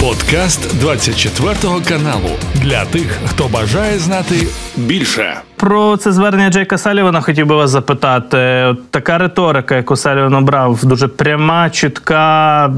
[0.00, 1.54] Подкаст 24
[1.88, 5.40] каналу для тих, хто бажає знати більше.
[5.56, 8.38] Про це звернення Джейка Салівана хотів би вас запитати.
[8.70, 12.68] От така риторика, яку Саліван обрав, дуже пряма, чітка,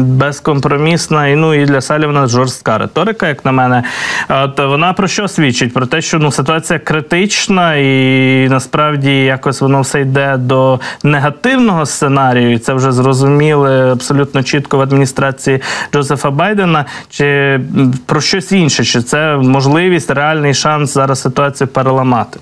[0.00, 3.82] безкомпромісна і ну і для Салівана жорстка риторика, як на мене.
[4.28, 5.74] От вона про що свідчить?
[5.74, 12.52] Про те, що ну ситуація критична, і насправді якось воно все йде до негативного сценарію.
[12.52, 15.60] і Це вже зрозуміли абсолютно чітко в адміністрації
[15.92, 16.71] Джозефа Байдена.
[17.10, 17.60] Чи
[18.06, 18.84] про щось інше?
[18.84, 22.40] Чи це можливість, реальний шанс зараз ситуацію переламати?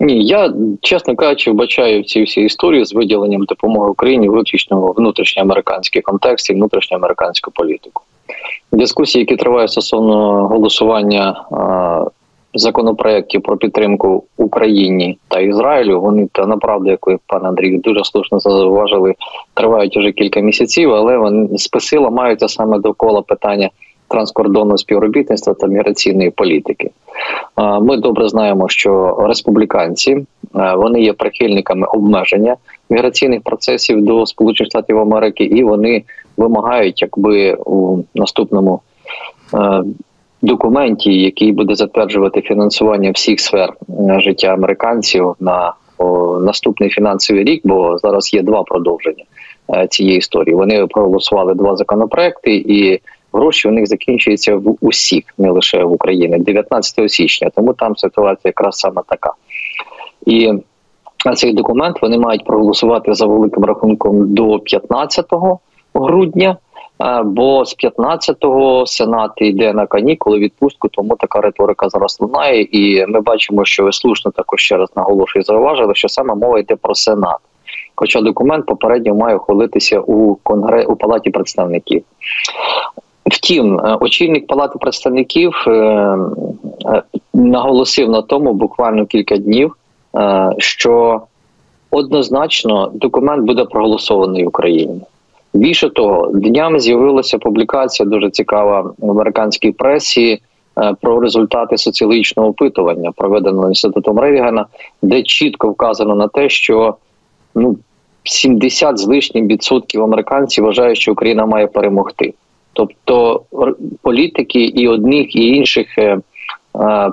[0.00, 6.50] Ні, я чесно кажучи, вбачаю ці всі історії з виділенням допомоги Україні виключно внутрішньоамериканський контекст
[6.50, 8.02] і внутрішньоамериканську політику.
[8.72, 11.44] Дискусії, які тривають стосовно голосування
[12.54, 18.40] а, про підтримку Україні та Ізраїлю, вони та направду, як ви пане Андрій, дуже слушно
[18.40, 19.14] зауважили,
[19.54, 23.70] тривають вже кілька місяців, але вони списила маються саме довкола питання
[24.08, 26.90] транскордонного співробітництва та міграційної політики.
[27.80, 30.26] Ми добре знаємо, що республіканці
[30.76, 32.56] вони є прихильниками обмеження
[32.90, 36.02] міграційних процесів до Сполучених Штатів Америки, і вони
[36.36, 38.80] вимагають, якби у наступному
[40.42, 43.72] документі, який буде затверджувати фінансування всіх сфер
[44.18, 45.72] життя американців на
[46.40, 49.24] наступний фінансовий рік, бо зараз є два продовження
[49.90, 50.54] цієї історії.
[50.54, 53.00] Вони проголосували два законопроекти і
[53.32, 57.50] гроші у них закінчуються в усіх, не лише в Україні, 19 січня.
[57.56, 59.32] Тому там ситуація якраз саме така.
[60.26, 60.52] І
[61.34, 65.26] цей документ вони мають проголосувати за великим рахунком до 15
[65.94, 66.56] грудня.
[67.24, 72.62] Бо з 15-го Сенат йде на канікули відпустку, тому така риторика зараз лунає.
[72.62, 76.76] І ми бачимо, що ви слушно також ще раз наголошую, зауважили, що саме мова йде
[76.76, 77.38] про Сенат.
[77.94, 82.02] Хоча документ попередньо має ухвалитися у конгре у палаті представників.
[83.26, 87.02] Втім, е, очільник палати представників е, е,
[87.34, 89.76] наголосив на тому буквально кілька днів,
[90.58, 91.22] що
[91.90, 95.00] однозначно документ буде проголосований в Україні.
[95.54, 100.40] Більше того, днями з'явилася публікація дуже цікава в американській пресі
[101.00, 104.66] про результати соціологічного опитування, проведеного інститутом Рейгана,
[105.02, 106.94] де чітко вказано на те, що
[107.54, 107.76] ну
[108.24, 112.34] 70 з лишнім відсотків американців вважають, що Україна має перемогти.
[112.72, 113.42] Тобто
[114.02, 116.18] політики і одних і інших е,
[116.80, 117.12] е,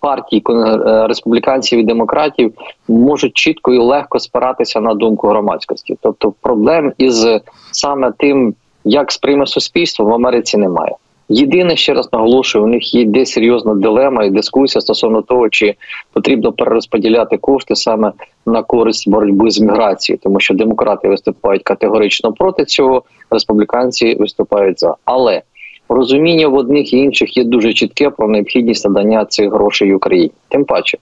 [0.00, 2.52] партій е, республіканців і демократів
[2.88, 5.96] можуть чітко і легко спиратися на думку громадськості.
[6.02, 7.26] Тобто, проблем із
[7.72, 8.54] саме тим,
[8.84, 10.94] як сприйме суспільство в Америці немає.
[11.28, 15.74] Єдине, ще раз наголошую, у них є серйозна дилема і дискусія стосовно того, чи
[16.12, 18.12] потрібно перерозподіляти кошти саме
[18.46, 24.94] на користь боротьби з міграцією, тому що демократи виступають категорично проти цього, республіканці виступають за.
[25.04, 25.42] Але
[25.88, 30.30] розуміння в одних і інших є дуже чітке про необхідність надання цих грошей Україні.
[30.48, 30.98] Тим паче,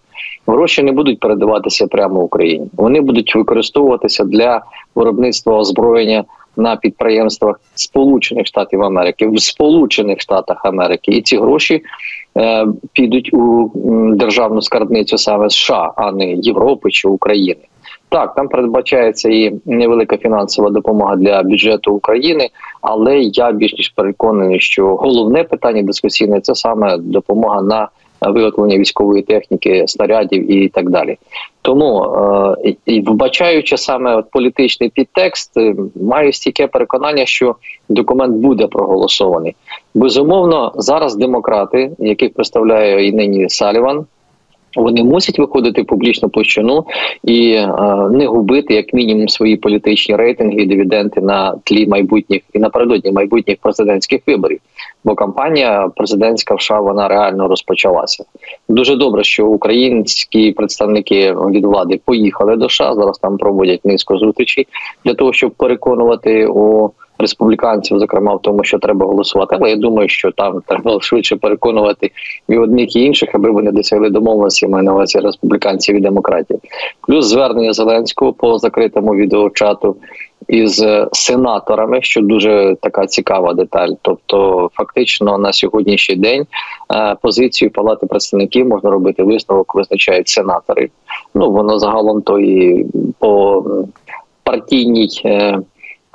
[0.46, 2.66] гроші не будуть передаватися прямо Україні.
[2.76, 4.62] Вони будуть використовуватися для
[4.94, 6.24] виробництва озброєння
[6.56, 11.82] на підприємствах Сполучених Штатів Америки в Сполучених Штатах Америки, і ці гроші
[12.38, 13.70] е, підуть у
[14.14, 17.60] державну скарбницю саме США, а не Європи чи України.
[18.08, 22.48] Так, там передбачається і невелика фінансова допомога для бюджету України,
[22.80, 27.88] але я більш ніж переконаний, що головне питання дискусійне це саме допомога на
[28.20, 31.16] виготовлення військової техніки, снарядів і так далі.
[31.62, 32.04] Тому
[32.64, 37.56] е, і вбачаючи саме політичний підтекст, е, маю стійке переконання, що
[37.88, 39.54] документ буде проголосований.
[39.94, 44.06] Безумовно, зараз демократи, яких представляє і нині Саліван.
[44.76, 46.84] Вони мусять виходити в публічну площину
[47.24, 47.68] і е,
[48.10, 53.56] не губити як мінімум свої політичні рейтинги і дивіденти на тлі майбутніх і напередодні майбутніх
[53.62, 54.60] президентських виборів.
[55.04, 58.24] Бо кампанія президентська в США вона реально розпочалася.
[58.68, 62.94] Дуже добре, що українські представники від влади поїхали до США.
[62.94, 64.66] Зараз там проводять низку зустрічей
[65.04, 69.56] для того, щоб переконувати у республіканців, зокрема в тому, що треба голосувати.
[69.60, 72.10] Але я думаю, що там треба швидше переконувати
[72.48, 76.58] і одних і інших, аби вони досягли домовленості маю на увазі республіканців і демократів.
[77.06, 79.96] Плюс звернення Зеленського по закритому відеочату
[80.48, 83.90] із сенаторами, що дуже така цікава деталь.
[84.02, 86.46] Тобто, фактично на сьогоднішній день
[86.94, 90.90] е, позицію палати представників можна робити висновок, визначають сенатори.
[91.34, 92.86] Ну воно загалом то і
[93.18, 93.64] по
[94.44, 95.08] партійній.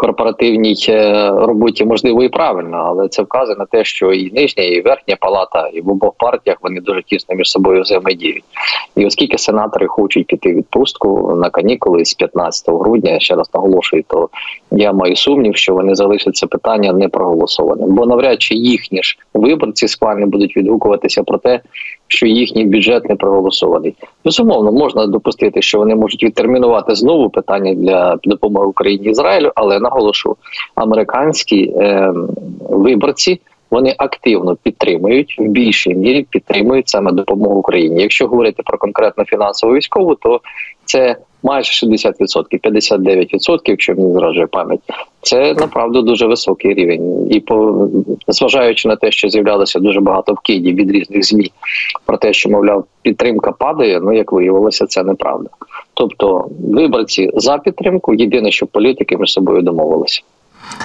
[0.02, 4.82] Корпоративній е, роботі можливо і правильно, але це вказує на те, що і нижня, і
[4.82, 8.44] верхня палата, і в обох партіях вони дуже тісно між собою взаємодіють.
[8.96, 14.04] І оскільки сенатори хочуть піти в відпустку на канікули з 15 грудня, ще раз наголошую,
[14.08, 14.30] то
[14.72, 19.18] я маю сумнів, що вони залишать це питання не проголосованим, бо навряд чи їхні ж
[19.34, 21.60] виборці схвальні будуть відгукуватися про те,
[22.12, 23.94] що їхній бюджет не проголосований.
[24.26, 30.36] Безумовно, можна допустити, що вони можуть відтермінувати знову питання для допомоги Україні Ізраїлю, але наголошу,
[30.76, 32.14] американські е,
[32.70, 33.40] виборці.
[33.72, 38.02] Вони активно підтримують в більшій мірі підтримують саме допомогу Україні.
[38.02, 40.42] Якщо говорити про конкретно фінансово військову, то
[40.86, 42.14] це майже 60%,
[42.64, 44.80] 59%, якщо мені зраджує пам'ять.
[45.22, 47.28] Це направду дуже високий рівень.
[47.32, 47.88] І по
[48.28, 51.52] зважаючи на те, що з'являлося дуже багато вкидів від різних змі
[52.06, 54.00] про те, що мовляв підтримка падає.
[54.00, 55.50] Ну як виявилося, це неправда.
[55.94, 60.22] Тобто виборці за підтримку єдине, що політики між собою домовилися.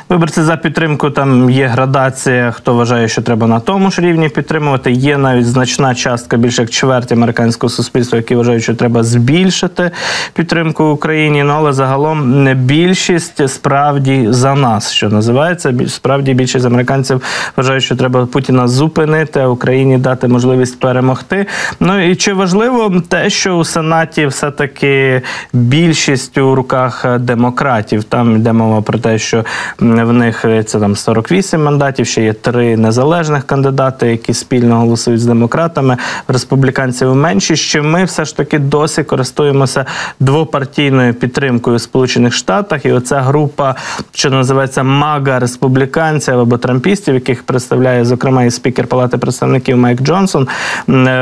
[0.09, 2.53] Виборці за підтримку там є градація.
[2.53, 4.93] Хто вважає, що треба на тому ж рівні підтримувати.
[4.93, 9.91] Є навіть значна частка, більше як чверть американського суспільства, які вважають, що треба збільшити
[10.35, 11.43] підтримку Україні.
[11.43, 15.75] Ну але загалом не більшість справді за нас, що називається.
[15.89, 17.23] Справді більшість американців
[17.57, 21.47] вважають, що треба Путіна зупинити, а Україні дати можливість перемогти.
[21.81, 28.05] Ну і чи важливо те, що у Сенаті все таки більшість у руках демократів?
[28.05, 29.45] Там йде мова про те, що
[29.79, 32.07] в них це там 48 мандатів.
[32.07, 35.97] Ще є три незалежних кандидати, які спільно голосують з демократами.
[36.29, 37.57] Республіканців менші.
[37.57, 39.85] Що ми все ж таки досі користуємося
[40.21, 43.75] двопартійною підтримкою в Сполучених Штатах, і оця група,
[44.13, 50.49] що називається мага республіканців або трампістів, яких представляє зокрема і спікер Палати представників Майк Джонсон.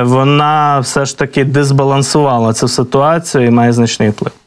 [0.03, 4.44] Вона все ж таки дисбалансувала цю ситуацію і має значний вплив.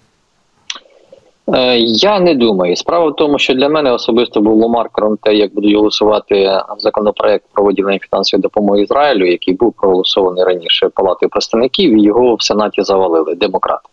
[1.54, 2.76] Е, я не думаю.
[2.76, 7.64] Справа в тому, що для мене особисто було маркером те, як будуть голосувати законопроект про
[7.64, 13.36] виділення фінансової допомоги Ізраїлю, який був проголосований раніше палатою представників, і його в сенаті завалили
[13.36, 13.90] демократи.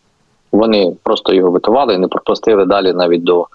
[0.53, 3.47] Вони просто його витували не пропустили далі навіть до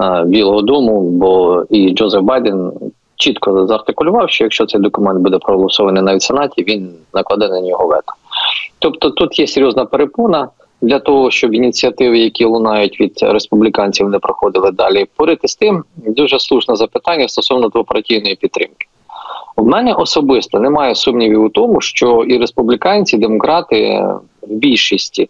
[0.00, 1.00] е, Білого Дому.
[1.00, 2.72] Бо і Джозеф Байден
[3.16, 7.86] чітко зартикулював, що якщо цей документ буде проголосований навіть в сенаті, він накладе на нього
[7.86, 8.12] вето.
[8.78, 10.48] Тобто тут є серйозна перепона
[10.80, 15.06] для того, щоб ініціативи, які лунають від республіканців, не проходили далі.
[15.16, 18.86] Порити з тим дуже слушне запитання стосовно двопартійної підтримки.
[19.56, 24.04] У мене особисто немає сумнівів у тому, що і республіканці, і демократи
[24.42, 25.28] в більшості е,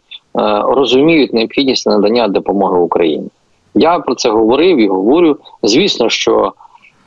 [0.67, 3.29] розуміють необхідність надання допомоги Україні.
[3.75, 5.37] Я про це говорив і говорю.
[5.63, 6.53] Звісно, що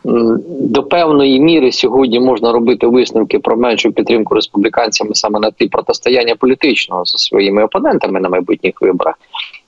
[0.03, 6.35] до певної міри сьогодні можна робити висновки про меншу підтримку республіканцями саме на ті протистояння
[6.35, 9.15] політичного зі своїми опонентами на майбутніх виборах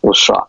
[0.01, 0.43] у США.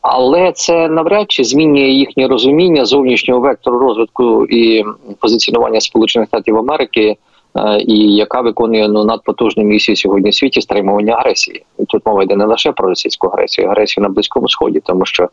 [0.00, 4.84] але це навряд чи змінює їхнє розуміння зовнішнього вектору розвитку і
[5.20, 7.16] позиціонування Сполучених Штатів Америки.
[7.56, 11.64] Е, і яка виконує ну надпотужну місію сьогодні в світі стримування агресії.
[11.78, 15.28] І тут мова йде не лише про російську агресію, агресію на близькому сході, тому що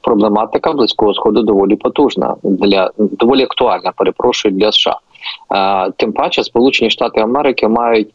[0.00, 3.92] проблематика близького сходу доволі потужна для доволі актуальна.
[3.96, 4.96] Перепрошую для США.
[5.54, 8.08] Е, тим паче, Сполучені Штати Америки мають.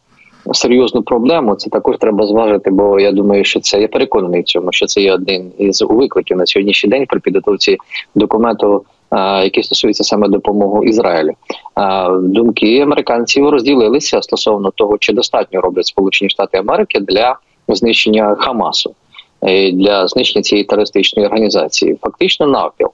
[0.51, 4.71] Серйозну проблему це також треба зважити, бо я думаю, що це я переконаний в цьому,
[4.71, 7.77] що це є один із викликів на сьогоднішній день при підготовці
[8.15, 8.85] документу
[9.43, 11.31] які стосуються саме допомоги Ізраїлю.
[12.21, 17.37] Думки американців розділилися стосовно того, чи достатньо роблять Сполучені Штати Америки для
[17.67, 18.95] знищення Хамасу.
[19.45, 22.87] Е, для знищення цієї терористичної організації фактично навпіл.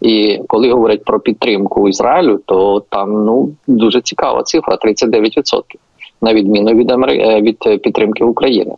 [0.00, 5.62] І коли говорять про підтримку Ізраїлю, то там ну дуже цікава цифра 39%,
[6.22, 6.90] на відміну від.
[6.90, 8.74] Е, від підтримки України,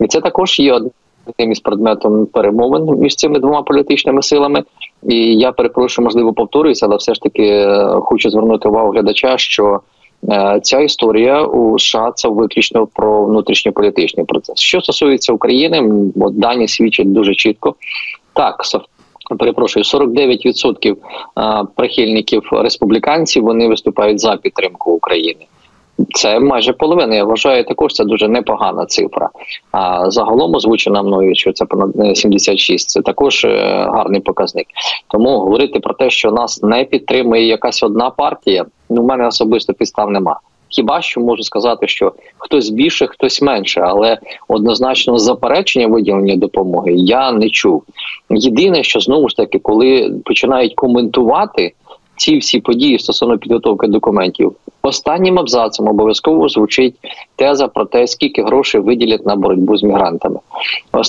[0.00, 0.72] і це також є
[1.26, 4.62] одним із предметом перемовин між цими двома політичними силами.
[5.08, 9.80] І я перепрошую, можливо, повторююся, але все ж таки е, хочу звернути увагу глядача, що
[10.28, 14.58] е, ця історія у США це виключно про внутрішньополітичний процес.
[14.58, 17.74] Що стосується України, от дані свідчать дуже чітко.
[18.32, 18.60] Так,
[19.38, 20.96] перепрошую, 49%
[21.38, 25.46] е, прихильників республіканців вони виступають за підтримку України.
[26.14, 27.14] Це майже половина.
[27.14, 29.30] Я вважаю, також це дуже непогана цифра.
[29.72, 34.66] А загалом озвучена мною, що це понад 76, Це також е, гарний показник.
[35.08, 39.72] Тому говорити про те, що нас не підтримує якась одна партія, ну в мене особисто
[39.72, 40.40] підстав нема.
[40.68, 47.32] Хіба що можу сказати, що хтось більше, хтось менше, але однозначно заперечення виділення допомоги я
[47.32, 47.82] не чув.
[48.30, 51.72] Єдине, що знову ж таки, коли починають коментувати
[52.16, 56.94] ці всі події стосовно підготовки документів Останнім абзацом обов'язково звучить
[57.36, 60.40] теза про те, скільки грошей виділять на боротьбу з мігрантами.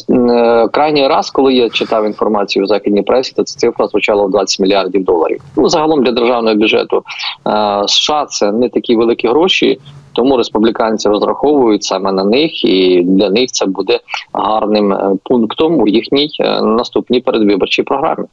[0.09, 4.31] Е, крайній раз, коли я читав інформацію в західній пресі, то ця цифра звучала в
[4.31, 5.41] 20 мільярдів доларів.
[5.57, 7.03] Ну загалом для державного бюджету
[7.47, 9.79] е, США це не такі великі гроші.
[10.13, 13.99] Тому республіканці розраховують саме на них, і для них це буде
[14.33, 16.29] гарним е, пунктом у їхній
[16.61, 18.25] наступній передвиборчій програмі.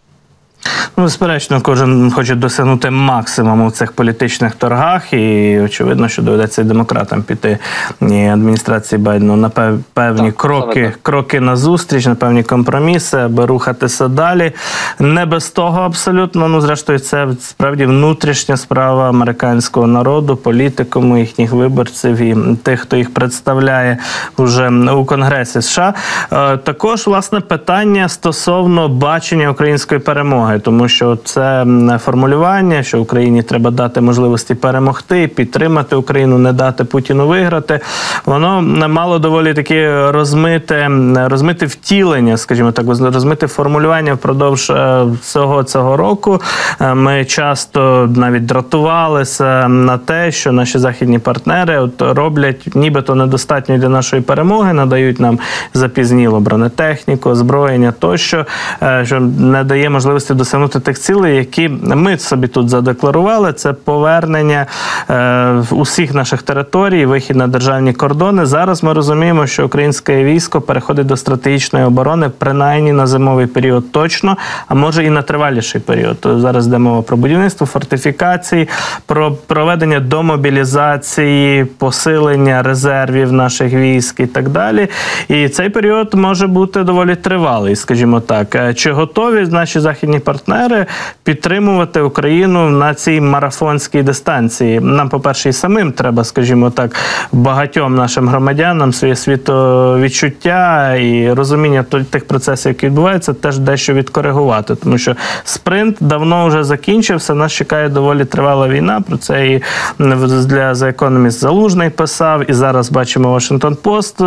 [0.97, 6.65] Ну, безперечно, кожен хоче досягнути максимуму в цих політичних торгах, і очевидно, що доведеться і
[6.65, 7.59] демократам піти
[8.01, 9.51] і адміністрації Байдену на
[9.95, 14.53] певні так, кроки кроки на зустріч, на певні компроміси, аби рухатися далі.
[14.99, 16.49] Не без того абсолютно.
[16.49, 23.15] Ну, зрештою, це справді внутрішня справа американського народу, політикуму, їхніх виборців і тих, хто їх
[23.15, 23.99] представляє
[24.37, 25.95] уже у Конгресі США.
[26.33, 31.67] Е, також власне питання стосовно бачення української перемоги допомоги, тому що це
[31.99, 37.81] формулювання, що Україні треба дати можливості перемогти, підтримати Україну, не дати Путіну виграти.
[38.27, 40.89] Воно мало доволі таке розмите,
[41.29, 46.41] розмите втілення, скажімо так, розмите формулювання впродовж е, всього цього року.
[46.81, 53.79] Е, ми часто навіть дратувалися на те, що наші західні партнери от роблять, нібито недостатньо
[53.79, 55.39] для нашої перемоги, надають нам
[55.75, 58.47] запізніло бронетехніку, озброєння тощо,
[58.83, 63.53] е, що не дає можливості досягнути тих цілей, які ми собі тут задекларували.
[63.53, 64.67] Це повернення
[65.11, 68.47] е, усіх наших територій, вихід на державні кордони.
[68.47, 74.37] Зараз ми розуміємо, що українське військо переходить до стратегічної оборони, принаймні на зимовий період точно,
[74.69, 76.17] а може і на триваліший період.
[76.25, 78.69] Зараз йде мова про будівництво фортифікацій,
[79.07, 84.89] про проведення домобілізації, посилення резервів наших військ і так далі.
[85.29, 88.55] І цей період може бути доволі тривалий, скажімо так.
[88.55, 90.87] Е, чи готові наші західні партнери партнери
[91.25, 94.81] підтримувати Україну на цій марафонській дистанції.
[94.81, 96.97] Нам, по перше, і самим треба, скажімо так,
[97.33, 104.99] багатьом нашим громадянам своє світовідчуття і розуміння тих процесів, які відбуваються, теж дещо відкоригувати, тому
[104.99, 107.35] що спринт давно вже закінчився.
[107.35, 109.01] Нас чекає доволі тривала війна.
[109.09, 109.63] Про це і
[109.99, 112.51] для за економіст Залужний писав.
[112.51, 114.19] І зараз бачимо Вашингтон Пост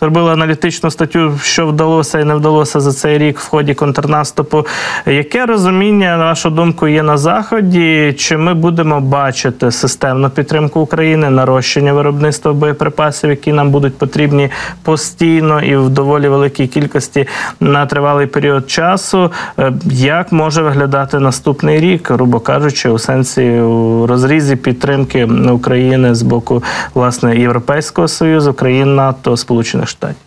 [0.00, 4.66] зробили аналітичну статтю, що вдалося і не вдалося за цей рік в ході контрнаступу.
[5.06, 8.14] Яке Яке розуміння, на вашу думку, є на заході?
[8.18, 14.50] Чи ми будемо бачити системну підтримку України, нарощення виробництва боєприпасів, які нам будуть потрібні
[14.82, 17.26] постійно і в доволі великій кількості
[17.60, 19.32] на тривалий період часу?
[19.58, 26.22] Е, як може виглядати наступний рік, грубо кажучи, у сенсі у розрізі підтримки України з
[26.22, 26.62] боку
[26.94, 30.25] власне Європейського союзу, країн НАТО, Сполучених Штатів?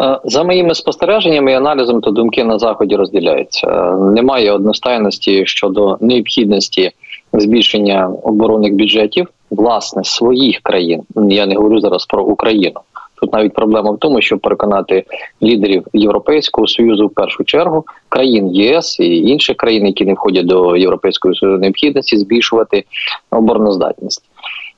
[0.00, 3.68] Е, за моїми спостереженнями і аналізом, то думки на заході розділяються.
[3.68, 6.90] Е, немає одностайності щодо необхідності
[7.32, 11.02] збільшення оборонних бюджетів власне своїх країн.
[11.16, 12.80] Я не говорю зараз про Україну.
[13.20, 15.04] Тут навіть проблема в тому, щоб переконати
[15.42, 20.76] лідерів Європейського союзу в першу чергу країн ЄС і інших країн, які не входять до
[20.76, 22.84] європейської союзу, необхідності збільшувати
[23.30, 24.22] обороноздатність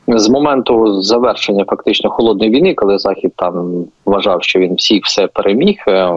[0.09, 5.85] з моменту завершення фактично холодної війни, коли захід там вважав, що він всіх все переміг.
[5.89, 6.15] Е,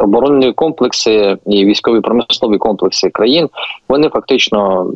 [0.00, 3.48] оборонні комплекси і військові промислові комплекси країн
[3.88, 4.90] вони фактично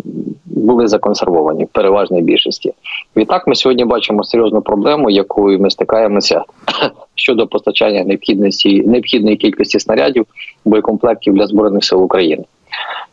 [0.44, 2.72] були законсервовані в переважній більшості.
[3.16, 6.44] Відтак ми сьогодні бачимо серйозну проблему, якою ми стикаємося
[7.14, 10.26] щодо постачання необхідності необхідної кількості снарядів
[10.64, 12.44] боєкомплектів для збройних сил України.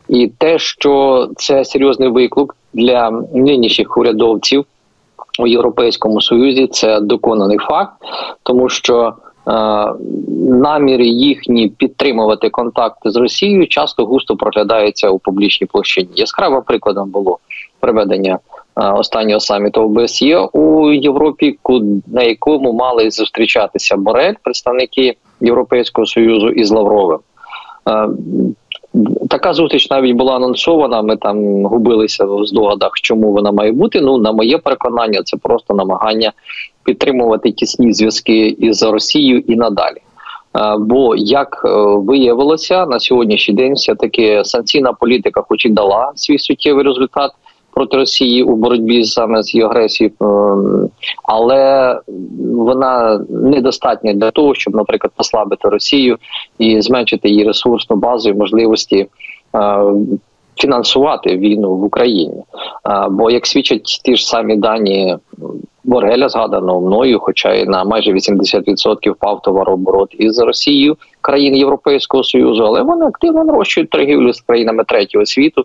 [0.08, 4.64] І те, що це серйозний виклик для нинішніх урядовців
[5.38, 7.92] у Європейському Союзі це доконаний факт,
[8.42, 9.14] тому що
[9.48, 9.52] е,
[10.48, 16.08] наміри їхні підтримувати контакти з Росією часто густо проглядаються у публічній площині.
[16.14, 17.38] Яскравим прикладом було
[17.80, 18.38] проведення
[18.76, 21.58] е, останнього саміту ОБСЄ у Європі,
[22.06, 27.18] на якому мали зустрічатися Борель, представники Європейського союзу із Лавровим.
[28.94, 31.02] Е, Така зустріч навіть була анонсована.
[31.02, 34.00] Ми там губилися в здогадах, чому вона має бути.
[34.00, 36.32] Ну на моє переконання, це просто намагання
[36.84, 39.98] підтримувати тісні зв'язки із Росією і надалі.
[40.78, 46.38] Бо як е, виявилося на сьогоднішній день, все таки санкційна політика, хоч і дала свій
[46.38, 47.30] суттєвий результат
[47.72, 50.88] проти Росії у боротьбі саме з її агресією, ем,
[51.22, 52.00] але
[52.54, 56.16] вона недостатня для того, щоб, наприклад, послабити Росію
[56.58, 59.06] і зменшити її ресурсну базу і можливості.
[59.54, 59.84] Е,
[60.56, 62.42] фінансувати війну в Україні,
[63.10, 65.16] бо як свідчать ті ж самі дані
[65.84, 72.64] Бореля згадано мною, хоча й на майже 80% впав товарооборот із Росією країн Європейського союзу,
[72.64, 75.64] але вони активно нарощують торгівлю з країнами третього світу,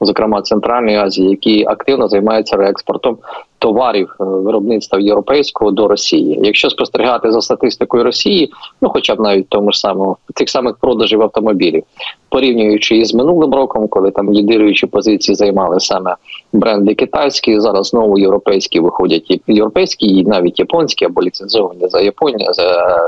[0.00, 3.18] зокрема Центральної Азії, які активно займаються реекспортом
[3.58, 6.40] товарів е, виробництва європейського до Росії.
[6.42, 11.22] Якщо спостерігати за статистикою Росії, ну хоча б навіть тому ж самому тих самих продажів
[11.22, 11.82] автомобілів,
[12.28, 16.16] порівнюючи із минулим роком, коли там лідируючі позиції займали саме
[16.52, 22.52] бренди китайські, зараз знову європейські виходять і європейські, і навіть японські або ліцензовані за Японію
[22.52, 22.62] за.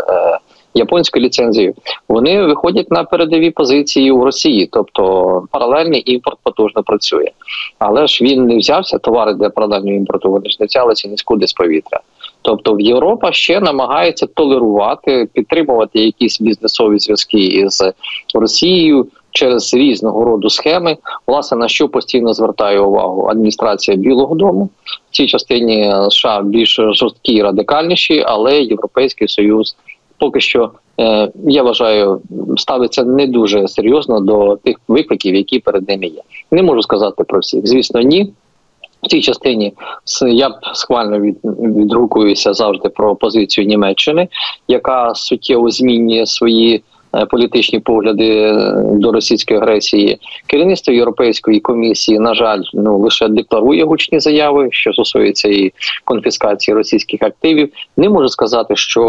[0.08, 0.38] Е,
[0.74, 1.74] японською ліцензією,
[2.08, 7.28] вони виходять на передові позиції у Росії, тобто паралельний імпорт потужно працює.
[7.78, 11.52] Але ж він не взявся товари для паралельного імпорту, вони ж не взялися нікуди з
[11.52, 12.00] повітря.
[12.42, 17.82] Тобто Європа ще намагається толерувати, підтримувати якісь бізнесові зв'язки із
[18.34, 20.96] Росією через різного роду схеми.
[21.26, 24.68] Власне на що постійно звертає увагу адміністрація Білого Дому
[25.10, 29.76] в цій частині США більш жорсткі і радикальніші, але Європейський Союз
[30.20, 30.70] поки що
[31.00, 32.20] е, я вважаю,
[32.56, 36.20] ставиться не дуже серйозно до тих викликів, які перед ними є.
[36.50, 37.66] Не можу сказати про всіх.
[37.66, 38.32] Звісно, ні.
[39.02, 39.74] В цій частині
[40.28, 44.28] я б схвально від, відгукуюся завжди про позицію Німеччини,
[44.68, 46.82] яка суттєво змінює свої
[47.14, 50.18] Е, політичні погляди е, до російської агресії.
[50.46, 55.72] Керівництво Європейської комісії, на жаль, ну лише декларує гучні заяви, що стосується і
[56.04, 57.72] конфіскації російських активів.
[57.96, 59.02] Не можу сказати, що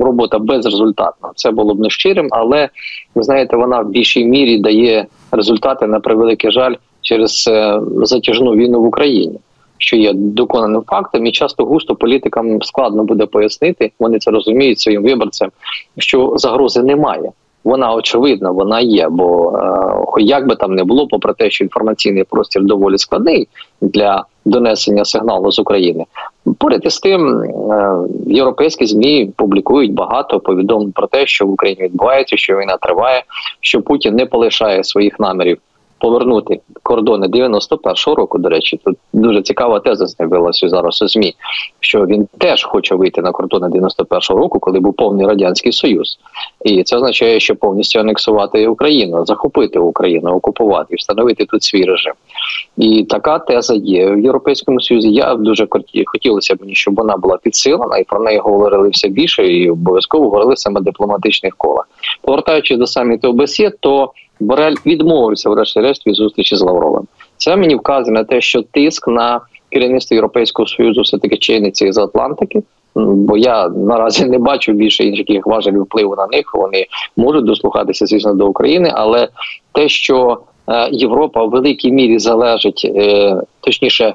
[0.00, 1.30] робота безрезультатна.
[1.34, 2.68] Це було б нещирим, але
[3.14, 6.74] ви знаєте, вона в більшій мірі дає результати на превеликий жаль
[7.08, 9.38] через е, затяжну війну в Україні
[9.78, 13.92] що є доконаним фактом, і часто густо політикам складно буде пояснити.
[13.98, 15.48] Вони це розуміють своїм виборцям,
[15.98, 17.30] що загрози немає.
[17.64, 19.08] Вона очевидна, вона є.
[19.08, 19.52] Бо
[20.18, 23.48] е, як би там не було, попри те, що інформаційний простір доволі складний
[23.80, 26.04] для донесення сигналу з України.
[26.58, 27.92] Поряд із тим, е,
[28.26, 33.22] європейські змі публікують багато повідомлень про те, що в Україні відбувається, що війна триває,
[33.60, 35.58] що Путін не полишає своїх намірів
[35.98, 38.38] повернути кордони 91-го року.
[38.38, 41.34] До речі, тут дуже цікава теза з'явилася зараз у змі,
[41.80, 46.18] що він теж хоче вийти на кордони 91-го року, коли був повний радянський союз,
[46.64, 52.12] і це означає, що повністю анексувати Україну, захопити Україну, окупувати і встановити тут свій режим.
[52.76, 55.12] І така теза є в європейському союзі.
[55.12, 55.66] Я дуже
[56.06, 60.24] хотілося б мені, щоб вона була підсилена, і про неї говорили все більше, і обов'язково
[60.24, 61.88] говорили саме дипломатичних колах.
[62.22, 67.02] Повертаючись до саміту ОБСЄ, то Борель відмовився, врешті-решт, від зустрічі з Лавровим.
[67.36, 69.40] Це мені вказує на те, що тиск на
[69.70, 72.62] керівництво Європейського союзу все таки чиниться із Атлантики.
[72.94, 76.54] Бо я наразі не бачу більше інших важелів впливу на них.
[76.54, 79.28] Вони можуть дослухатися, звісно, до України, але
[79.72, 84.14] те, що е, Європа в великій мірі залежить, е, точніше,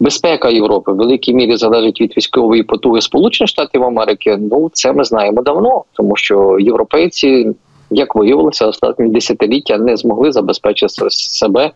[0.00, 4.36] безпека Європи в великій мірі залежить від військової потуги Сполучених Штатів Америки.
[4.40, 7.54] Ну це ми знаємо давно, тому що європейці
[7.92, 11.70] як виявилося, останні десятиліття не змогли забезпечити себе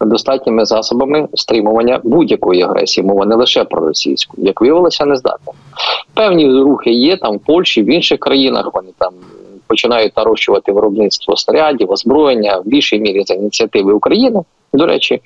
[0.00, 3.06] достатніми засобами стримування будь-якої агресії.
[3.06, 5.52] Мова не лише про російську, як виявилося, не здатна.
[6.14, 8.70] Певні рухи є там в Польщі, в інших країнах.
[8.74, 9.12] Вони там.
[9.66, 14.40] Починають нарощувати виробництво снарядів, озброєння в більшій мірі за ініціативи України,
[14.72, 15.20] до речі,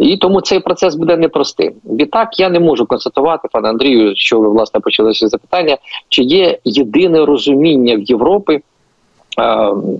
[0.00, 1.72] і тому цей процес буде непростим.
[1.84, 5.76] Відтак я не можу констатувати, пане Андрію, що ви власне почалися запитання,
[6.08, 8.60] чи є єдине розуміння в Європи Е,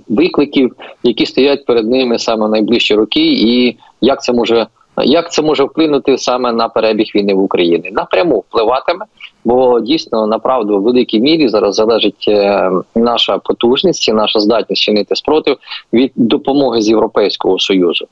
[0.09, 4.67] викликів, які стоять перед ними саме найближчі роки, і як це може
[4.97, 7.89] як це може вплинути саме на перебіг війни в Україні?
[7.91, 9.05] Напряму впливатиме,
[9.45, 15.15] бо дійсно направду в великій мірі зараз залежить е, наша потужність, і наша здатність чинити
[15.15, 15.57] спротив
[15.93, 18.05] від допомоги з Європейського союзу.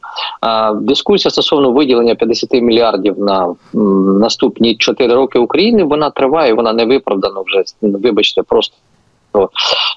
[0.75, 3.55] Дискусія стосовно виділення 50 мільярдів на
[4.19, 6.53] наступні 4 роки України вона триває.
[6.53, 8.90] Вона не виправдана вже вибачте, просто Е,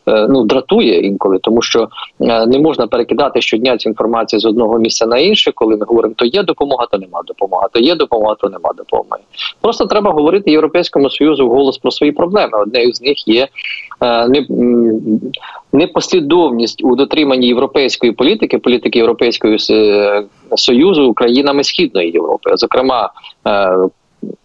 [0.06, 1.88] ну дратує інколи, тому що
[2.20, 6.14] е, не можна перекидати щодня цю інформацію з одного місця на інше, коли ми говоримо,
[6.16, 9.22] то є допомога, то нема допомога, то є допомога, то нема допомоги.
[9.60, 12.58] Просто треба говорити європейському союзу в голос про свої проблеми.
[12.62, 13.48] Одне з них є
[14.02, 14.28] е,
[15.72, 19.56] непослідовність у дотриманні європейської політики, політики Європейського
[20.56, 23.10] союзу країнами східної Європи, зокрема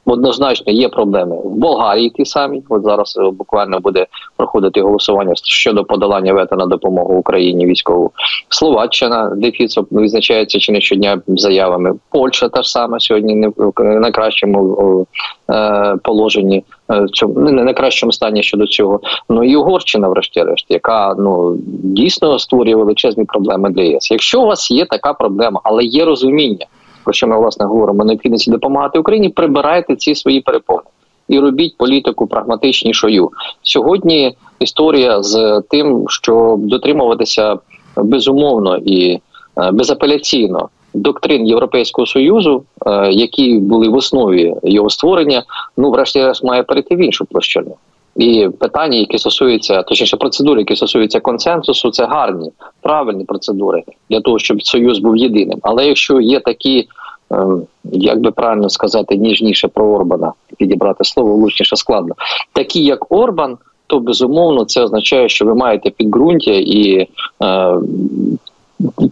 [0.05, 2.09] однозначно є проблеми в Болгарії.
[2.09, 4.05] Ті самі от зараз е, буквально буде
[4.37, 8.11] проходити голосування щодо подолання вето на допомогу Україні військову.
[8.49, 11.93] Словаччина дефіцит визначається чи не щодня заявами.
[12.09, 15.07] Польща та ж сама сьогодні не в найкращому
[15.49, 16.63] е, положенні.
[16.91, 18.99] Е, цьому не на кращому стані щодо цього.
[19.29, 24.11] Ну і Угорщина, врешті-решт, яка ну дійсно створює величезні проблеми для ЄС.
[24.11, 26.65] Якщо у вас є така проблема, але є розуміння,
[27.09, 30.81] про що ми власне говоримо, необхідності допомагати Україні, прибирайте ці свої перепони.
[31.27, 33.29] і робіть політику прагматичнішою.
[33.63, 37.55] Сьогодні історія з тим, щоб дотримуватися
[37.97, 45.43] безумовно і е, безапеляційно доктрин Європейського союзу, е, які були в основі його створення,
[45.77, 47.75] ну врешті-решт має перейти в іншу площину.
[48.15, 54.39] І питання, які стосуються, точніше, процедури, які стосуються консенсусу, це гарні, правильні процедури для того,
[54.39, 55.59] щоб союз був єдиним.
[55.61, 56.87] Але якщо є такі,
[57.31, 62.15] ем, як би правильно сказати, ніжніше про Орбана, підібрати слово влучніше складно,
[62.53, 67.07] такі як Орбан, то безумовно це означає, що ви маєте підґрунтя і
[67.43, 67.75] е,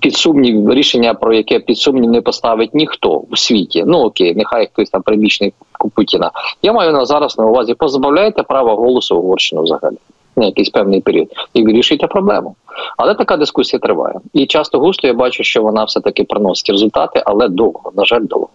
[0.02, 3.84] під сумнів рішення, про яке під сумнів не поставить ніхто у світі.
[3.88, 5.54] Ну окей, нехай хтось там прибічний
[5.96, 6.32] Путіна.
[6.62, 9.98] Я маю на зараз на увазі позбавляйте права голосу Угорщину взагалі
[10.36, 12.56] на якийсь певний період і вирішуйте проблему.
[12.98, 14.16] Але така дискусія триває.
[14.34, 18.24] І часто густо я бачу, що вона все таки приносить результати, але довго, на жаль,
[18.24, 18.50] довго.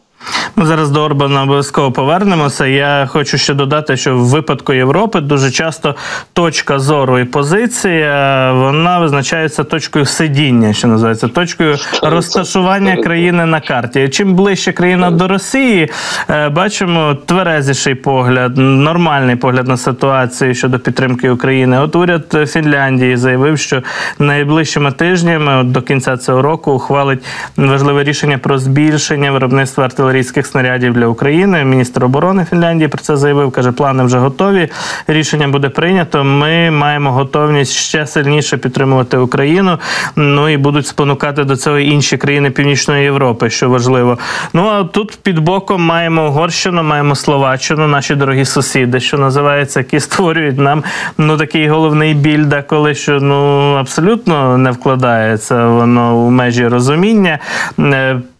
[0.56, 2.66] Ми зараз до Орбана обов'язково повернемося.
[2.66, 5.94] Я хочу ще додати, що в випадку Європи дуже часто
[6.32, 14.08] точка зору і позиція вона визначається точкою сидіння, що називається точкою розташування країни на карті.
[14.08, 15.90] Чим ближче країна до Росії,
[16.30, 21.78] е, бачимо тверезіший погляд, нормальний погляд на ситуацію щодо підтримки України.
[21.78, 23.82] От уряд Фінляндії заявив, що
[24.18, 27.24] найближчими тижнями от до кінця цього року ухвалить
[27.56, 31.64] важливе рішення про збільшення виробництва артилерії артилерійських снарядів для України.
[31.64, 33.50] Міністр оборони Фінляндії про це заявив.
[33.50, 34.68] каже, плани вже готові.
[35.06, 36.24] Рішення буде прийнято.
[36.24, 39.78] Ми маємо готовність ще сильніше підтримувати Україну.
[40.16, 44.18] Ну і будуть спонукати до цього інші країни Північної Європи, що важливо.
[44.52, 50.00] Ну а тут під боком маємо Угорщину, маємо Словаччину, наші дорогі сусіди, що називається, які
[50.00, 50.84] створюють нам
[51.18, 57.38] ну такий головний біль, деколи що ну абсолютно не вкладається воно у межі розуміння.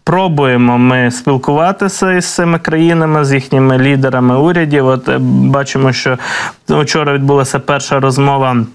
[0.03, 4.87] Пробуємо ми спілкуватися із цими країнами, з їхніми лідерами урядів.
[4.87, 6.17] От е, бачимо, що
[6.69, 8.65] вчора відбулася перша розмова.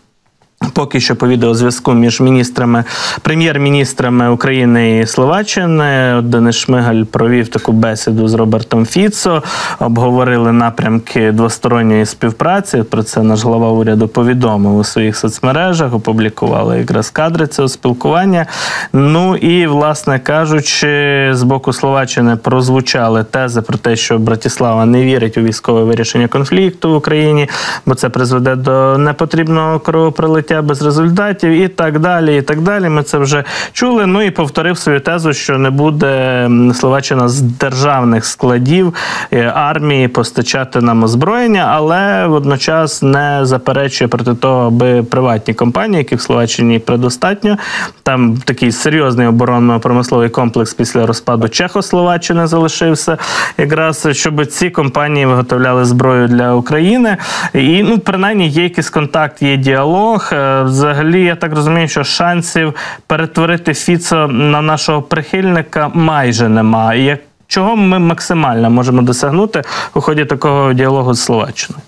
[0.78, 2.84] Поки що по відеозв'язку між міністрами,
[3.22, 9.42] прем'єр-міністрами України і Словаччини Денис Шмигаль провів таку бесіду з Робертом Фіцо.
[9.78, 12.82] Обговорили напрямки двосторонньої співпраці.
[12.82, 15.94] Про це наш глава уряду повідомив у своїх соцмережах.
[15.94, 18.46] Опублікували якраз кадри цього спілкування.
[18.92, 25.38] Ну і, власне кажучи, з боку Словаччини прозвучали тези про те, що Братіслава не вірить
[25.38, 27.48] у військове вирішення конфлікту в Україні,
[27.86, 32.38] бо це призведе до непотрібного кровопролиття життя без результатів і так далі.
[32.38, 32.88] І так далі.
[32.88, 34.06] Ми це вже чули.
[34.06, 38.94] Ну і повторив свою тезу, що не буде Словаччина з державних складів
[39.32, 46.18] е, армії постачати нам озброєння, але водночас не заперечує проти того, аби приватні компанії, яких
[46.18, 47.58] в Словаччині предостатньо,
[48.02, 53.18] там такий серйозний оборонно-промисловий комплекс після розпаду Чехословаччини залишився,
[53.58, 57.16] якраз щоб ці компанії виготовляли зброю для України.
[57.54, 60.32] І ну, принаймні є якийсь контакт, є діалог.
[60.38, 62.74] Е, взагалі, я так розумію, що шансів
[63.06, 67.04] перетворити Фіцо на нашого прихильника майже немає.
[67.04, 69.62] Як чого ми максимально можемо досягнути
[69.94, 71.82] у ході такого діалогу з Словаччиною?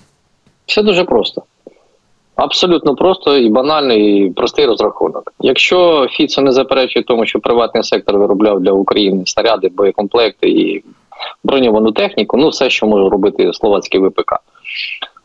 [0.65, 1.43] Все дуже просто.
[2.35, 5.33] Абсолютно просто і банальний, і простий розрахунок.
[5.39, 10.83] Якщо Фіцо не заперечує тому, що приватний сектор виробляв для України снаряди, боєкомплекти і
[11.43, 14.33] броньовану техніку, ну все, що може робити словацький ВПК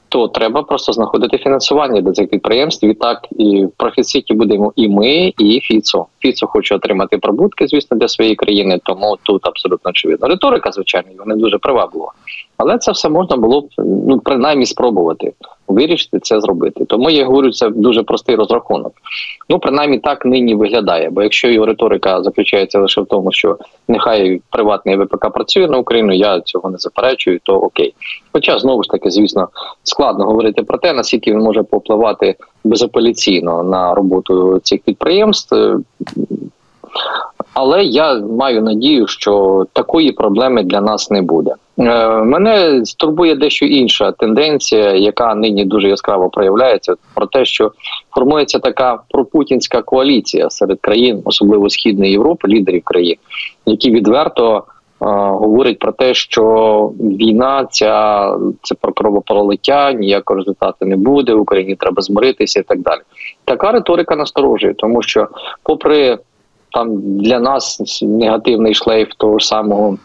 [0.09, 2.87] то треба просто знаходити фінансування для цих підприємств.
[2.87, 6.07] І так і в будемо і ми, і Фіцо.
[6.19, 8.81] Фіцо хоче отримати прибутки, звісно, для своєї країни.
[8.83, 10.29] Тому тут абсолютно очевидно.
[10.29, 12.13] Риторика, звичайно, вона дуже приваблива.
[12.57, 15.33] Але це все можна було б ну принаймні спробувати
[15.69, 16.85] вирішити це зробити.
[16.85, 18.93] Тому я говорю, це дуже простий розрахунок.
[19.49, 21.11] Ну принаймні так нині виглядає.
[21.11, 26.13] Бо якщо його риторика заключається лише в тому, що нехай приватний ВПК працює на Україну,
[26.13, 27.95] я цього не заперечую, то окей.
[28.33, 29.49] Хоча знову ж таки, звісно,
[29.83, 35.57] складно говорити про те, наскільки він може попливати безапеляційно на роботу цих підприємств.
[37.59, 41.55] Але я маю надію, що такої проблеми для нас не буде.
[41.79, 47.73] Е, мене турбує дещо інша тенденція, яка нині дуже яскраво проявляється, про те, що
[48.15, 53.17] формується така пропутінська коаліція серед країн, особливо східної Європи, лідерів країн,
[53.67, 54.65] які відверто.
[55.03, 58.31] Е, говорять про те, що війна ця
[58.63, 61.35] це про кровопролиття, ніякого результату не буде.
[61.35, 63.01] Україні треба змиритися і так далі.
[63.45, 65.29] Така риторика насторожує, тому що,
[65.63, 66.19] попри
[66.77, 69.99] там для нас негативний шлейф того самого.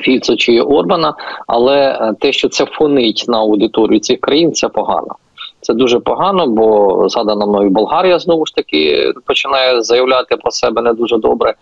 [0.00, 1.14] Фіцо чи Орбана,
[1.46, 5.14] але е, те, що це фонить на аудиторію цих країн, це погано.
[5.60, 10.92] Це дуже погано, бо згадана мною Болгарія знову ж таки починає заявляти про себе не
[10.92, 11.54] дуже добре,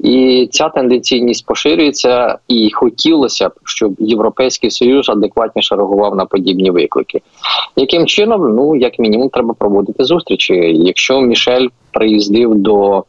[0.00, 7.20] і ця тенденційність поширюється, і хотілося б, щоб європейський союз адекватніше реагував на подібні виклики.
[7.76, 10.54] Яким чином, ну як мінімум, треба проводити зустрічі.
[10.74, 13.04] Якщо Мішель приїздив до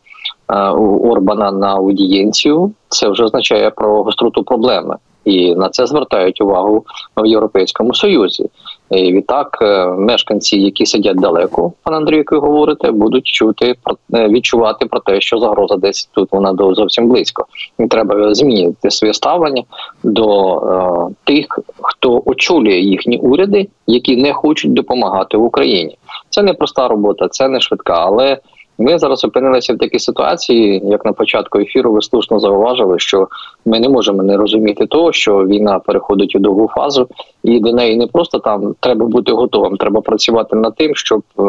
[1.03, 4.97] Орбана на аудієнцію, це вже означає про гостроту проблеми.
[5.25, 6.86] І на це звертають увагу
[7.17, 8.49] в Європейському Союзі.
[8.91, 13.75] І Відтак, е, мешканці, які сидять далеко, пан Андрій, як ви говорите, будуть чути
[14.13, 17.45] е, відчувати про те, що загроза десь тут вона до зовсім близько.
[17.79, 19.63] І треба змінити своє ставлення
[20.03, 25.97] до е, тих, хто очолює їхні уряди, які не хочуть допомагати в Україні.
[26.29, 28.38] Це не проста робота, це не швидка, але
[28.77, 33.27] ми зараз опинилися в такій ситуації, як на початку ефіру, ви слушно зауважили, що
[33.65, 37.07] ми не можемо не розуміти того, що війна переходить у довгу фазу,
[37.43, 41.43] і до неї не просто там треба бути готовим, треба працювати над тим, щоб е,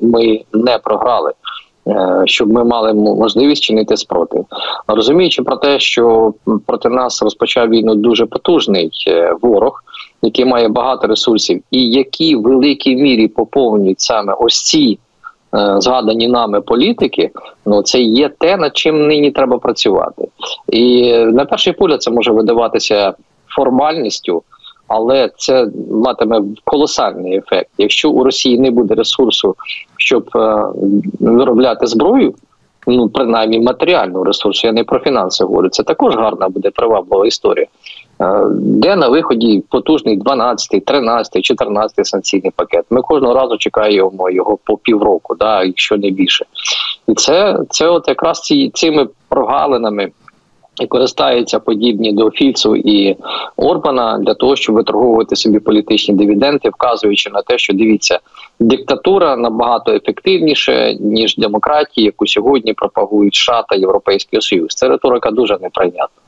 [0.00, 1.32] ми не програли.
[1.88, 4.46] Е, щоб ми мали можливість чинити спротив,
[4.88, 6.34] розуміючи про те, що
[6.66, 9.82] проти нас розпочав війну дуже потужний е, ворог,
[10.22, 14.98] який має багато ресурсів, і які великій мірі поповнюють саме ось ці
[15.52, 17.30] згадані нами політики,
[17.66, 20.28] ну це є те, над чим нині треба працювати.
[20.68, 23.14] І на перший погляд це може видаватися
[23.48, 24.42] формальністю,
[24.88, 27.70] але це матиме колосальний ефект.
[27.78, 29.54] Якщо у Росії не буде ресурсу,
[29.96, 30.64] щоб е,
[31.20, 32.34] виробляти зброю.
[32.86, 35.68] Ну, принаймні матеріального ресурсу, я не про фінанси говорю.
[35.68, 37.66] Це також гарна буде приваблива історія.
[38.20, 42.84] Е, де на виході потужний 12, 13, 14 санкційний пакет.
[42.90, 46.44] Ми кожного разу чекаємо його по півроку, да, якщо не більше.
[47.08, 50.10] І це це от якраз ці, цими прогалинами
[50.82, 53.16] і користаються подібні до Фіцу і
[53.56, 58.18] Орбана для того, щоб виторговувати собі політичні дивіденди, вказуючи на те, що дивіться,
[58.60, 64.74] диктатура набагато ефективніше ніж демократія, яку сьогодні пропагують США та Європейський Союз.
[64.74, 66.27] Це риторика дуже неприйнятна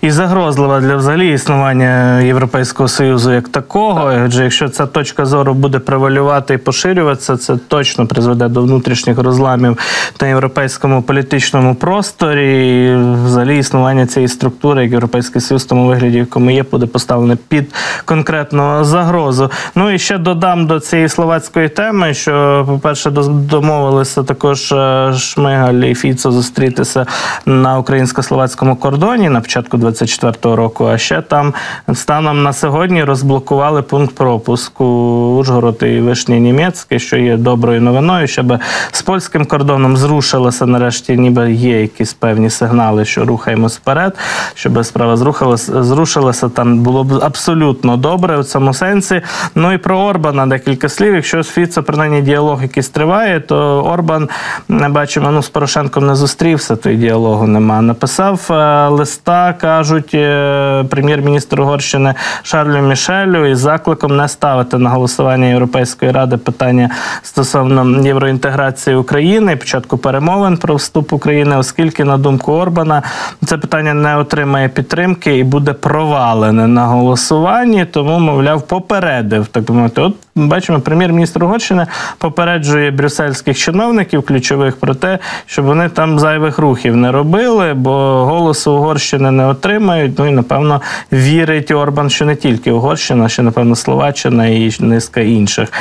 [0.00, 4.12] і загрозлива для взагалі існування Європейського союзу як такого.
[4.24, 9.78] Адже якщо ця точка зору буде превалювати і поширюватися, це точно призведе до внутрішніх розламів
[10.20, 12.50] на європейському політичному просторі.
[12.70, 17.36] І взагалі існування цієї структури, як європейський союз, в тому вигляді, якому є, буде поставлене
[17.48, 19.50] під конкретну загрозу.
[19.74, 25.94] Ну і ще додам до цієї словацької теми, що, по-перше, домовилися також е, Шмигаль і
[25.94, 27.06] Фіцо зустрітися
[27.46, 30.86] на українсько-словацькому кордоні на початку 24-го року.
[30.86, 31.54] А ще там
[31.94, 34.84] станом на сьогодні розблокували пункт пропуску
[35.40, 38.58] Ужгород і Вишні Німецьке, що є доброю новиною, щоб
[38.92, 40.66] з польським кордоном зрушилося.
[40.66, 44.16] Нарешті, ніби є якісь певні сигнали, що рухаємось вперед,
[44.54, 46.48] щоб справа зрухалася, зрушилася.
[46.48, 49.22] Там було б абсолютно добре в цьому сенсі.
[49.54, 51.14] Ну і про Орбана декілька слів.
[51.14, 54.28] Якщо з принаймні діалог якийсь триває, то Орбан
[54.68, 57.82] бачимо, ну з Порошенком не зустрівся, то й діалогу нема.
[57.82, 58.88] Написав е,
[59.30, 66.36] листа кажуть е, прем'єр-міністр Угорщини Шарлю Мішелю із закликом не ставити на голосування Європейської ради
[66.36, 66.90] питання
[67.22, 73.02] стосовно євроінтеграції України, початку перемовин про вступ України, оскільки, на думку Орбана,
[73.44, 79.74] це питання не отримає підтримки і буде провалене на голосуванні, тому, мовляв, попередив так би
[79.74, 80.00] мовити.
[80.00, 80.14] От
[80.48, 81.86] бачимо, прем'єр-міністр Угорщини
[82.18, 87.90] попереджує брюссельських чиновників ключових про те, щоб вони там зайвих рухів не робили, бо
[88.24, 90.18] голосу Угорщини не отримають.
[90.18, 90.80] Ну і напевно
[91.12, 95.72] вірить Орбан, що не тільки Угорщина, ще напевно Словаччина і низка інших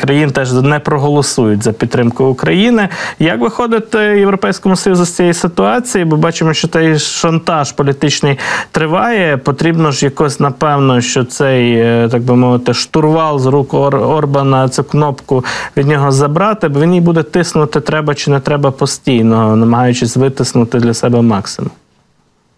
[0.00, 2.88] країн теж не проголосують за підтримку України.
[3.18, 6.04] Як виходить Європейському Союзу з цієї ситуації?
[6.04, 8.38] Бо бачимо, що цей шантаж політичний
[8.70, 9.36] триває.
[9.36, 14.68] Потрібно ж якось напевно, що цей е, так би мовити штурвал з рук Ор Орбана
[14.68, 15.44] цю кнопку
[15.76, 20.78] від нього забрати, бо він їй буде тиснути треба чи не треба постійно, намагаючись витиснути
[20.78, 21.70] для себе максимум.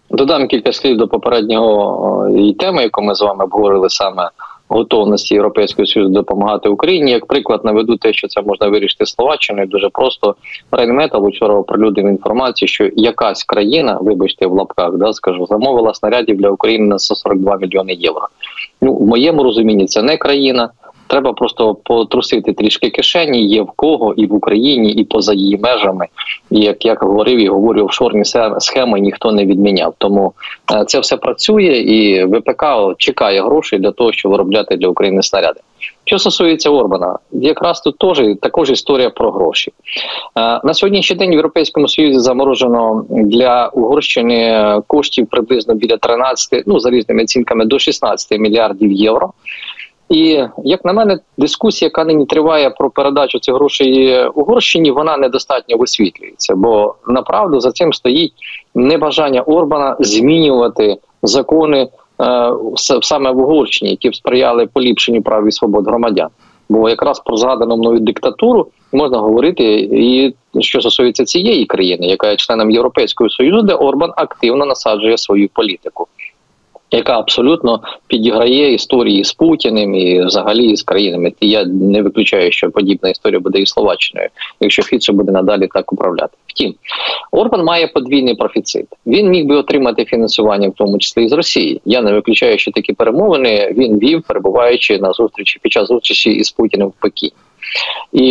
[0.09, 4.29] Додам кілька слів до попереднього і теми, яку ми з вами обговорили саме
[4.71, 7.11] готовності Європейського Союзу допомагати Україні.
[7.11, 9.67] Як приклад наведу те, що це можна вирішити Словаччиною.
[9.67, 10.35] Дуже просто
[10.71, 16.49] Рейнметал вчора оприлюднив інформацію, що якась країна, вибачте, в лапках, да скажу, замовила снарядів для
[16.49, 18.27] України на 142 мільйони євро.
[18.81, 20.69] Ну в моєму розумінні це не країна.
[21.11, 23.47] Треба просто потрусити трішки кишені.
[23.47, 26.07] Є в кого і в Україні, і поза її межами.
[26.51, 28.23] І як я говорив і говорю, офшорні
[28.59, 29.93] схеми ніхто не відміняв.
[29.97, 30.33] Тому
[30.73, 32.65] е, це все працює, і ВПК
[32.97, 35.59] чекає грошей для того, щоб виробляти для України снаряди.
[36.05, 39.71] Що стосується Орбана, якраз тут теж також історія про гроші
[40.35, 41.29] е, на сьогоднішній день.
[41.29, 47.79] В Європейському Союзі заморожено для Угорщини коштів приблизно біля 13, ну за різними оцінками до
[47.79, 49.33] 16 мільярдів євро.
[50.11, 55.77] І як на мене, дискусія, яка нині триває про передачу цих грошей Угорщині, вона недостатньо
[55.77, 58.33] висвітлюється, бо направду за цим стоїть
[58.75, 61.87] небажання Орбана змінювати закони
[62.21, 62.51] е,
[63.01, 66.29] саме в Угорщині, які б сприяли поліпшенню прав і свобод громадян.
[66.69, 72.35] Бо якраз про згадану мною диктатуру можна говорити і що стосується цієї країни, яка є
[72.35, 76.07] членом Європейського союзу, де Орбан активно насаджує свою політику
[76.91, 81.33] яка абсолютно підіграє історії з Путіним і взагалі з країнами.
[81.39, 85.93] І я не виключаю, що подібна історія буде і Словаччиною, якщо Фіцо буде надалі так
[85.93, 86.37] управляти.
[86.47, 86.75] Втім,
[87.31, 88.85] Орбан має подвійний профіцит.
[89.05, 91.81] Він міг би отримати фінансування, в тому числі і з Росії.
[91.85, 96.51] Я не виключаю, що такі перемовини він вів, перебуваючи на зустрічі під час зустрічі із
[96.51, 97.33] Путіним в Пекіні.
[98.11, 98.25] І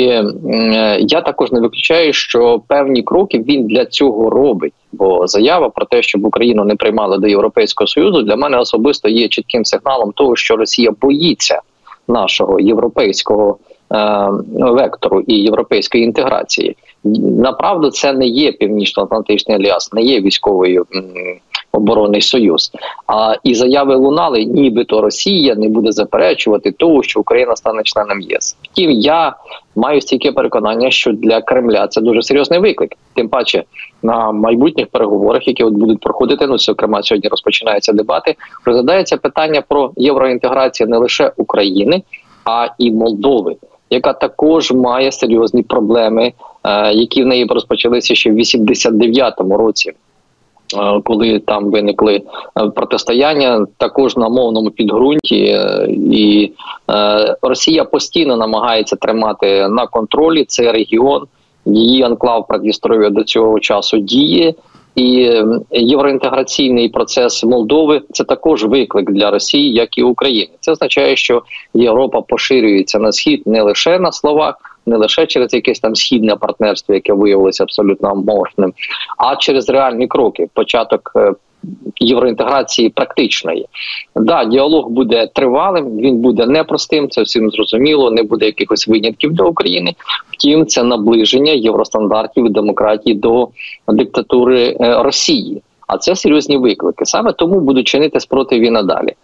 [1.01, 4.73] я також не виключаю, що певні кроки він для цього робить.
[4.93, 9.29] Бо заява про те, щоб Україну не приймали до Європейського союзу, для мене особисто є
[9.29, 11.61] чітким сигналом того, що Росія боїться
[12.09, 13.59] нашого європейського
[13.93, 16.77] е, вектору і європейської інтеграції.
[17.39, 20.87] Направду, це не є північно-атлантичний альянс, не є військовою
[21.73, 22.73] оборонний союз.
[23.07, 28.57] А і заяви лунали, нібито Росія не буде заперечувати того, що Україна стане членом ЄС.
[28.63, 29.37] Втім, я
[29.77, 32.95] маю стільки переконання, що для Кремля це дуже серйозний виклик.
[33.15, 33.65] Тим паче
[34.03, 38.35] на майбутніх переговорах, які от будуть проходити, ну зокрема сьогодні розпочинаються дебати.
[38.65, 42.03] Розглядається питання про євроінтеграцію не лише України,
[42.45, 43.57] а і Молдови.
[43.91, 46.33] Яка також має серйозні проблеми,
[46.65, 49.93] е, які в неї розпочалися ще в 89-му році
[51.05, 56.53] коли там виникли е, протистояння, також на мовному підґрунті, е, і
[57.43, 61.27] Росія постійно намагається тримати на контролі цей регіон.
[61.67, 64.55] Її анклав Придністров'я до цього часу діє.
[64.95, 65.33] І
[65.71, 70.51] євроінтеграційний процес Молдови це також виклик для Росії, як і України.
[70.61, 71.43] Це означає, що
[71.75, 74.55] Європа поширюється на схід не лише на словах,
[74.87, 78.73] не лише через якесь там східне партнерство, яке виявилося абсолютно аморфним,
[79.19, 80.49] а через реальні кроки.
[80.55, 81.33] Початок е,
[82.01, 83.67] євроінтеграції практичної.
[84.17, 87.09] Да, діалог буде тривалим, він буде непростим.
[87.09, 88.11] Це всім зрозуміло.
[88.11, 89.95] Не буде якихось винятків для України.
[90.31, 93.49] Втім, це наближення євростандартів демократії до
[93.89, 95.63] диктатури е, Росії.
[95.93, 97.07] А це серйозні виклики.
[97.07, 99.15] Саме тому будуть чинити спротив і надалі.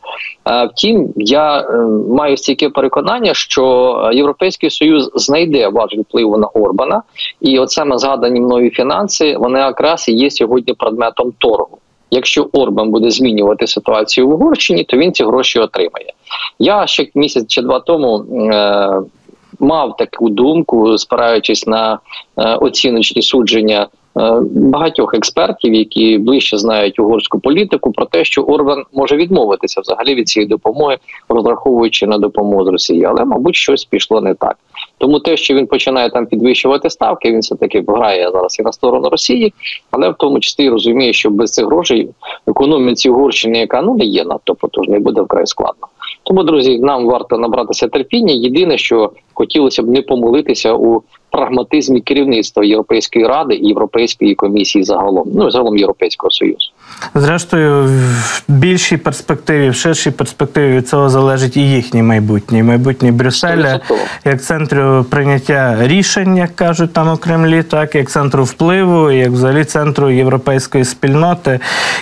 [0.73, 7.03] Втім, я е, маю стільки переконання, що Європейський Союз знайде важіль впливу на Орбана,
[7.41, 11.79] і от саме згадані мною фінанси вони якраз і є сьогодні предметом торгу.
[12.11, 16.13] Якщо Орбан буде змінювати ситуацію в Угорщині, то він ці гроші отримає.
[16.59, 19.01] Я ще місяць чи два тому е,
[19.61, 21.99] мав таку думку, спираючись на
[22.39, 24.06] е, оціночні судження Е,
[24.51, 30.29] багатьох експертів, які ближче знають угорську політику, про те, що Орбан може відмовитися взагалі від
[30.29, 30.97] цієї допомоги,
[31.29, 34.57] розраховуючи на допомогу з Росії, але мабуть щось пішло не так.
[34.99, 38.73] Тому те, що він починає там підвищувати ставки, він все таки грає зараз і на
[38.73, 39.55] сторону Росії,
[39.91, 42.09] але в тому числі розуміє, що без цих грошей
[42.47, 45.87] економіці Угорщини, яка ну не є надто потужною, буде вкрай складно.
[46.23, 48.33] Тому друзі, нам варто набратися терпіння.
[48.33, 55.29] Єдине, що хотілося б не помилитися у прагматизмі керівництва Європейської ради і Європейської комісії загалом,
[55.35, 56.71] ну загалом Європейського союзу.
[57.15, 63.81] Зрештою, в більшій перспективі, в ширшій перспективі від цього залежить і їхнє майбутнє, майбутнє Брюсселя
[64.25, 69.65] як центру прийняття рішень, як кажуть там у Кремлі, так як центру впливу, як взагалі
[69.65, 71.61] центру європейської спільноти.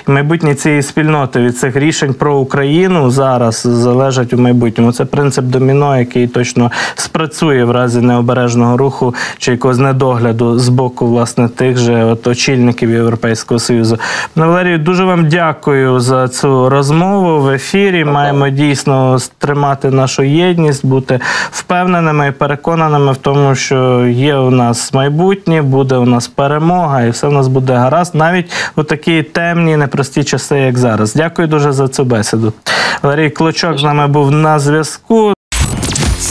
[0.09, 4.93] І майбутнє цієї спільноти від цих рішень про Україну зараз залежать у майбутньому.
[4.93, 7.24] Це принцип доміно, який точно спрацює
[7.65, 13.59] в разі необережного руху чи якогось недогляду з боку власне тих же от очільників Європейського
[13.59, 13.99] союзу.
[14.37, 18.05] Валерію, дуже вам дякую за цю розмову в ефірі.
[18.05, 24.95] Маємо дійсно тримати нашу єдність, бути впевненими і переконаними в тому, що є у нас
[24.95, 29.77] майбутнє, буде у нас перемога, і все у нас буде гаразд, навіть у такі темні,
[29.77, 31.15] непрості часи, як зараз.
[31.15, 32.53] Дякую дуже за цю бесіду.
[33.03, 35.34] Валерій Клочок з нами був на зв'язку.